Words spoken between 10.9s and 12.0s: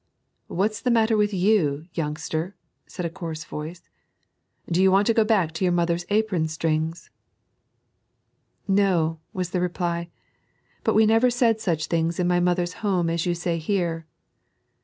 we never s^d such